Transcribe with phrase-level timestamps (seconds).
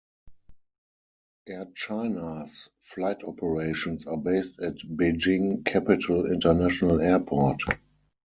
[1.47, 7.61] Air China's flight operations are based at Beijing Capital International Airport.